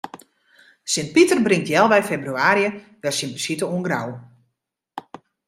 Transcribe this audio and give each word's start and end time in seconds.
Sint 0.93 1.09
Piter 1.17 1.37
bringt 1.47 1.69
healwei 1.73 2.01
febrewaarje 2.07 2.67
wer 3.01 3.13
syn 3.17 3.31
besite 3.35 3.65
oan 3.73 3.85
Grou. 3.87 4.09